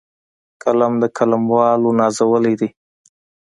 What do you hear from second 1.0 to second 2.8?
د قلموالو نازولی دی